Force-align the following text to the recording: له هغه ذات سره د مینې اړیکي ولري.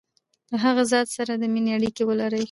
له 0.49 0.57
هغه 0.65 0.83
ذات 0.91 1.07
سره 1.17 1.31
د 1.41 1.43
مینې 1.53 1.71
اړیکي 1.77 2.03
ولري. 2.05 2.39